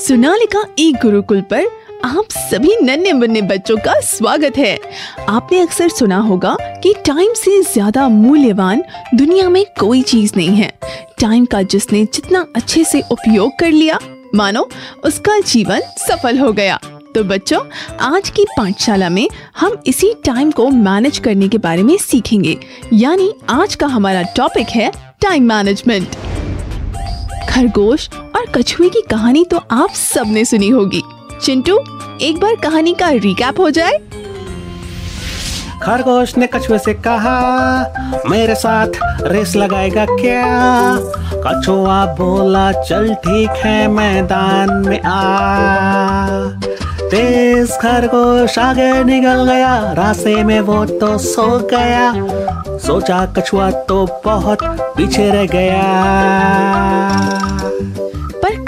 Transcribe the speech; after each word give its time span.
सोनालिका 0.00 0.62
ई 0.78 0.92
गुरुकुल 0.92 1.40
पर 1.50 1.64
आप 2.04 2.30
सभी 2.32 2.76
नन्हे 2.82 3.12
मुन्ने 3.12 3.40
बच्चों 3.42 3.76
का 3.76 3.98
स्वागत 4.00 4.56
है। 4.58 4.78
आपने 5.28 5.58
अक्सर 5.60 5.88
सुना 5.88 6.18
होगा 6.18 6.56
कि 6.82 6.92
टाइम 7.06 7.32
से 7.34 7.60
ज़्यादा 7.62 8.08
मूल्यवान 8.08 8.82
दुनिया 9.14 9.48
में 9.48 9.64
कोई 9.80 10.00
चीज़ 10.02 10.32
नहीं 10.36 10.56
है। 10.56 10.70
टाइम 11.20 11.44
का 11.44 11.60
जिसने 11.64 12.04
जितना 12.04 12.46
अच्छे 12.56 12.84
से 12.84 13.02
उपयोग 13.02 13.58
कर 13.58 13.70
लिया, 13.70 13.98
मानो, 14.34 14.68
उसका 15.04 15.38
जीवन 15.42 15.80
सफल 15.98 16.38
हो 16.38 16.52
गया। 16.52 16.78
तो 17.14 17.24
बच्चों, 17.24 17.60
आज 18.00 18.30
की 18.30 18.44
पाठशाला 18.58 19.08
में 19.08 19.28
हम 19.56 19.76
इसी 19.86 20.12
टाइम 20.24 20.50
को 20.50 20.68
मैनेज 20.70 21.18
करने 21.18 21.48
के 21.48 21.58
बारे 21.58 21.82
में 21.82 21.96
सीखेंगे। 21.98 22.56
यानी 22.94 23.32
आज 23.50 23.74
का 23.74 23.86
हमारा 23.88 24.22
टॉपिक 24.36 24.68
है 24.70 24.90
टाइम 25.20 25.48
मैनेजमेंट 25.48 26.16
खरगोश 27.50 28.08
कछुए 28.54 28.88
की 28.88 29.00
कहानी 29.00 29.44
तो 29.44 29.56
आप 29.70 29.90
सबने 29.90 30.44
सुनी 30.44 30.68
होगी। 30.68 31.02
चिंटू, 31.42 31.78
एक 32.20 32.40
बार 32.40 32.54
कहानी 32.54 32.94
का 32.94 33.08
रिकैप 33.08 33.60
हो 33.60 33.70
जाए। 33.70 33.98
खरगोश 35.82 36.36
ने 36.38 36.46
कछुए 36.46 36.78
से 36.78 36.94
कहा, 36.94 38.26
मेरे 38.28 38.54
साथ 38.54 38.86
रेस 39.22 39.56
लगाएगा 39.56 40.04
क्या? 40.04 40.44
कछुआ 41.46 42.04
बोला, 42.14 42.72
चल 42.72 43.14
ठीक 43.14 43.50
है, 43.50 43.88
मैदान 43.88 44.70
में 44.86 45.00
आ। 45.02 46.50
तेज 47.10 47.70
खरगोश 47.72 48.58
आगे 48.58 48.92
निकल 49.04 49.44
गया, 49.44 49.92
रास्ते 49.92 50.44
में 50.44 50.60
वो 50.60 50.84
तो 50.84 51.18
सो 51.18 51.58
गया। 51.72 52.12
सोचा 52.78 53.24
कछुआ 53.26 53.70
तो 53.70 54.22
बहुत 54.24 54.58
पीछे 54.96 55.30
रह 55.30 55.46
गया। 55.46 57.19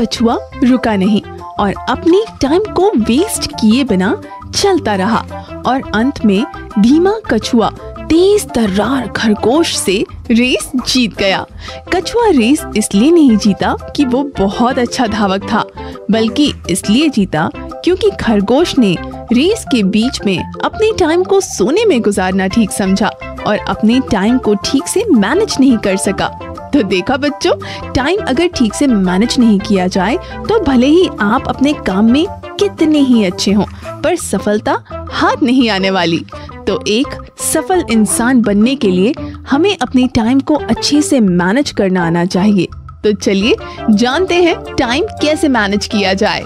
कछुआ 0.00 0.36
रुका 0.64 0.96
नहीं 0.96 1.22
और 1.60 1.74
अपने 1.88 2.22
टाइम 2.42 2.72
को 2.74 2.90
वेस्ट 2.98 3.50
किए 3.52 3.84
बिना 3.84 4.20
चलता 4.54 4.94
रहा 4.94 5.18
और 5.66 5.90
अंत 5.94 6.24
में 6.24 6.44
धीमा 6.78 7.12
कछुआ 7.30 7.70
तेज 8.10 8.48
तर्रार 8.50 9.08
खरगोश 9.08 9.76
से 9.76 10.04
रेस 10.30 10.70
जीत 10.76 11.16
गया। 11.18 11.44
कछुआ 11.92 12.26
रेस 12.28 12.64
इसलिए 12.76 13.10
नहीं 13.10 13.36
जीता 13.36 13.74
कि 13.96 14.04
वो 14.04 14.22
बहुत 14.38 14.78
अच्छा 14.78 15.06
धावक 15.06 15.42
था, 15.52 15.64
बल्कि 16.10 16.52
इसलिए 16.70 17.08
जीता 17.08 17.48
क्योंकि 17.56 18.10
खरगोश 18.20 18.76
ने 18.78 18.96
रेस 19.32 19.64
के 19.72 19.82
बीच 19.82 20.20
में 20.26 20.38
अपने 20.64 20.90
टाइम 20.98 21.22
को 21.24 21.40
सोने 21.40 21.84
में 21.84 22.00
गुजारना 22.02 22.46
ठीक 22.46 22.70
समझा 22.70 23.10
और 23.46 23.58
अपने 23.58 24.00
टाइम 24.10 24.38
को 24.38 24.54
ठीक 24.64 24.88
से 24.88 25.04
मैनेज 25.10 25.56
नहीं 25.60 25.78
कर 25.78 25.96
सका। 25.96 26.49
तो 26.72 26.82
देखा 26.84 27.16
बच्चों 27.16 27.54
टाइम 27.94 28.20
अगर 28.28 28.48
ठीक 28.48 28.74
से 28.74 28.86
मैनेज 28.86 29.38
नहीं 29.38 29.58
किया 29.58 29.86
जाए 29.88 30.16
तो 30.48 30.60
भले 30.64 30.86
ही 30.86 31.08
आप 31.20 31.48
अपने 31.48 31.72
काम 31.86 32.10
में 32.12 32.26
कितने 32.60 32.98
ही 33.00 33.24
अच्छे 33.24 33.52
हों, 33.52 33.64
पर 34.02 34.16
सफलता 34.16 34.72
हाथ 35.10 35.42
नहीं 35.42 35.68
आने 35.70 35.90
वाली। 35.90 36.24
तो 36.66 36.82
एक 36.88 37.06
सफल 37.42 37.84
इंसान 37.90 38.42
बनने 38.42 38.74
के 38.74 38.90
लिए 38.90 39.14
हमें 39.50 39.76
अपने 39.76 40.06
टाइम 40.14 40.40
को 40.40 40.54
अच्छे 40.54 41.00
से 41.02 41.20
मैनेज 41.20 41.70
करना 41.70 42.06
आना 42.06 42.24
चाहिए। 42.26 42.66
तो 43.04 43.12
चलिए, 43.12 43.54
जानते 43.90 44.34
हैं 44.34 44.56
टाइम 44.76 45.04
कैसे 45.22 45.48
मैनेज 45.48 45.86
किया 45.86 46.14
जाए। 46.14 46.44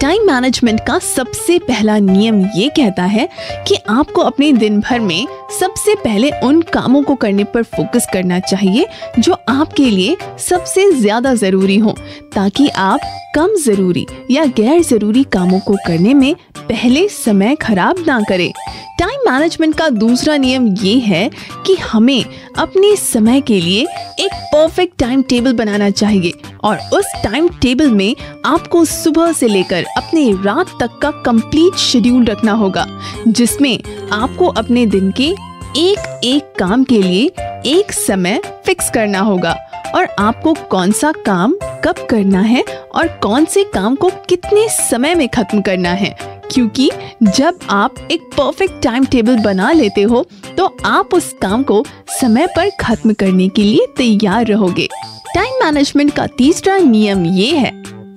टाइम 0.00 0.26
मैनेजमेंट 0.26 0.80
का 0.86 0.98
सबसे 0.98 1.58
पहला 1.58 1.96
नियम 1.98 2.40
ये 2.56 2.68
कहता 2.68 3.04
है 3.04 3.28
कि 3.68 3.76
आपको 3.90 4.20
अपने 4.20 4.52
दिन 4.52 4.78
भर 4.80 5.00
में 5.00 5.26
सबसे 5.58 5.94
पहले 5.94 6.30
उन 6.44 6.60
कामों 6.72 7.02
को 7.02 7.14
करने 7.14 7.44
पर 7.44 7.62
फोकस 7.66 8.06
करना 8.12 8.38
चाहिए 8.40 8.86
जो 9.18 9.36
आपके 9.48 9.90
लिए 9.90 10.16
सबसे 10.38 10.90
ज़्यादा 10.92 11.34
ज़रूरी 11.34 11.76
हो, 11.76 11.96
ताकि 12.34 12.68
आप 12.68 13.00
कम 13.34 13.56
ज़रूरी 13.56 14.06
या 14.30 14.44
गैर 14.56 14.82
ज़रूरी 14.82 15.24
कामों 15.24 15.60
को 15.60 15.76
करने 15.86 16.14
में 16.14 16.34
पहले 16.58 17.08
समय 17.08 17.54
खराब 17.56 18.04
ना 18.06 18.20
करें। 18.28 18.52
टाइम 18.98 19.30
मैनेजमेंट 19.30 19.74
का 19.74 19.88
दूसरा 19.88 20.36
नियम 20.36 20.66
ये 20.76 20.98
है 20.98 21.30
कि 21.66 21.74
हमें 21.74 22.24
अपने 22.58 22.96
समय 22.96 23.40
के 23.40 23.60
लिए 23.60 23.82
एक 24.20 24.30
परफेक्ट 24.54 24.98
टाइम 24.98 25.22
टेबल 25.22 25.52
बनाना 25.52 25.90
चाहिए 25.90 26.32
और 26.64 26.78
उस 26.92 27.12
टाइम 27.24 27.48
टेबल 27.48 27.90
में 27.90 28.14
आपको 28.46 28.84
सुबह 28.84 29.32
से 29.32 29.48
लेकर 29.48 29.84
अपने 29.96 30.30
रात 30.44 30.66
तक 30.80 30.98
का 31.02 31.10
कंप्लीट 31.10 31.74
शेड्यूल 31.74 32.24
रखना 32.24 32.52
होगा, 32.52 32.86
जिसमें 33.28 33.78
आपको 34.12 34.46
अपने 34.46 34.86
दिन 34.86 35.10
के 35.10 35.28
एक 35.76 36.20
एक 36.24 36.52
काम 36.58 36.84
के 36.84 37.02
लिए 37.02 37.30
एक 37.66 37.92
समय 37.92 38.40
फिक्स 38.66 38.90
करना 38.90 39.20
होगा 39.20 39.56
और 39.94 40.04
आपको 40.18 40.54
कौन 40.70 40.92
सा 40.92 41.12
काम 41.26 41.54
कब 41.84 42.06
करना 42.10 42.40
है 42.40 42.64
और 42.94 43.08
कौन 43.22 43.44
से 43.44 43.64
काम 43.64 43.94
को 43.94 44.10
कितने 44.28 44.68
समय 44.68 45.14
में 45.14 45.28
खत्म 45.28 45.60
करना 45.60 45.90
है। 45.90 46.37
क्योंकि 46.50 46.90
जब 47.22 47.58
आप 47.70 47.94
एक 48.10 48.22
परफेक्ट 48.36 48.82
टाइम 48.82 49.04
टेबल 49.04 49.38
बना 49.38 49.72
लेते 49.72 50.02
हो 50.02 50.24
तो 50.58 50.66
आप 50.84 51.14
उस 51.14 51.32
काम 51.42 51.62
को 51.62 51.84
समय 52.10 52.46
पर 52.46 52.70
खत्म 52.80 53.12
करने 53.12 53.48
के 53.48 53.62
लिए 53.62 53.86
तैयार 53.96 54.46
रहोगे। 54.46 54.88
टाइम 55.34 55.64
मैनेजमेंट 55.64 56.12
का 56.14 56.26
तीसरा 56.38 56.78
नियम 56.78 57.24
ये 57.26 57.50
है, 57.50 57.70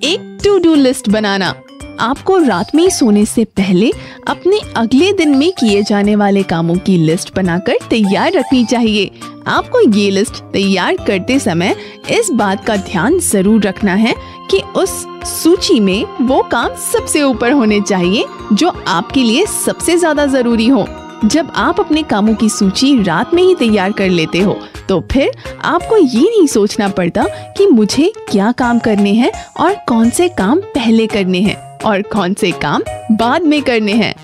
एक 0.04 0.38
टू 0.44 0.58
डू 0.58 0.74
लिस्ट 0.74 1.08
बनाना। 1.08 1.54
आपको 2.02 2.36
रात 2.38 2.74
में 2.74 2.88
सोने 2.90 3.24
से 3.24 3.44
पहले 3.56 3.90
अपने 4.28 4.58
अगले 4.76 5.12
दिन 5.12 5.36
में 5.36 5.50
किए 5.52 5.82
जाने 5.82 6.16
वाले 6.16 6.42
कामों 6.42 6.74
की 6.76 6.96
लिस्ट 6.98 7.34
बनाकर 7.36 7.86
तैयार 7.90 8.32
रखनी 8.32 8.64
चाहिए। 8.64 9.10
आपको 9.46 9.80
ये 9.90 10.08
लिस्ट 10.10 10.42
तैयार 10.52 10.96
करते 11.06 11.38
समय 11.38 11.74
इस 12.10 12.30
बात 12.32 12.64
का 12.66 12.76
ध्यान 12.78 13.18
ज़रूर 13.20 13.62
रखना 13.62 13.94
है 13.94 14.14
कि 14.50 14.62
उस 14.76 14.90
सूची 15.26 15.78
में 15.80 16.04
वो 16.20 16.42
काम 16.42 16.74
सबसे 16.82 17.22
ऊपर 17.22 17.52
होने 17.52 17.80
चाहिए, 17.82 18.24
जो 18.52 18.68
आपके 18.88 19.22
लिए 19.22 19.46
सबसे 19.46 19.96
ज़्यादा 19.98 20.26
ज़रूरी 20.28 20.68
हो। 20.68 20.86
जब 21.24 21.52
आप 21.56 21.80
अपने 21.80 22.02
कामों 22.02 22.34
की 22.34 22.48
सूची 22.48 23.02
रात 23.02 23.34
में 23.34 23.42
ही 23.42 23.54
तैयार 23.54 23.92
कर 23.92 24.08
लेते 24.10 24.40
हो 24.40 24.58
तो 24.88 25.00
फिर 25.12 25.32
आपको 25.64 25.96
ये 25.96 26.22
नहीं 26.22 26.46
सोचना 26.48 26.88
पड़ता 26.90 27.26
कि 27.58 27.66
मुझे 27.66 28.12
क्या 28.30 28.52
काम 28.54 28.78
करने 28.78 29.12
हैं 29.14 29.32
और 29.56 29.74
कौन 29.88 30.10
से 30.10 30.28
काम 30.30 30.60
पहले 30.74 31.06
करने 31.06 31.40
हैं। 31.40 31.71
और 31.84 32.02
कौन 32.12 32.34
से 32.34 32.50
काम 32.62 32.82
बाद 33.12 33.42
में 33.42 33.62
करने 33.62 33.92
हैं। 33.94 34.14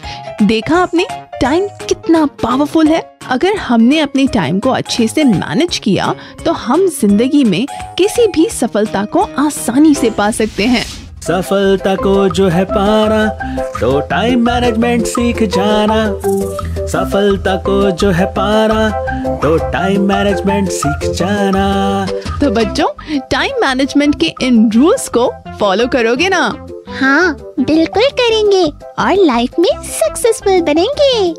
देखा 0.42 0.76
आपने 0.76 1.06
टाइम 1.41 1.66
कितना 1.88 2.24
पावरफुल 2.42 2.88
है। 2.88 3.00
अगर 3.30 3.56
हमने 3.58 3.98
अपने 4.00 4.26
टाइम 4.26 4.58
को 4.60 4.70
अच्छे 4.70 5.06
से 5.08 5.24
मैनेज 5.24 5.78
किया 5.78 6.14
तो 6.44 6.52
हम 6.52 6.86
ज़िंदगी 6.91 7.42
में 7.44 7.66
किसी 7.98 8.26
भी 8.26 8.48
सफलता 8.50 9.04
को 9.06 9.22
आसानी 9.38 9.94
से 9.94 10.10
पा 10.10 10.30
सकते 10.30 10.66
हैं। 10.66 10.84
सफलता 11.22 11.94
को 11.97 12.28
जो 12.28 12.48
है 12.48 12.64
पाना 12.64 13.26
तो 13.80 13.98
टाइम 14.00 14.44
मैनेजमेंट 14.47 15.06
सीख 15.06 15.42
जाना। 15.48 16.04
सफलता 16.86 17.56
को 17.66 17.91
जो 17.92 18.10
है 18.10 18.26
पाना 18.32 18.88
तो 19.42 19.56
टाइम 19.72 20.08
मैनेजमेंट 20.08 20.68
सीख 20.70 21.10
जाना। 21.12 22.06
तो 22.41 22.50
बच्चों 22.50 22.88
टाइम 23.30 23.60
मैनेजमेंट 23.60 24.18
के 24.20 24.32
इन 24.42 24.70
रूल्स 24.72 25.08
को 25.08 25.30
फॉलो 25.60 25.86
करोगे 25.88 26.28
ना? 26.28 26.48
हाँ 27.00 27.32
बिल्कुल 27.60 28.09
करेंगे 28.20 28.62
और 28.98 29.25
लाइफ 29.26 29.59
में 29.59 29.70
सक्सेसफुल 29.82 30.60
बनेंगे। 30.62 31.34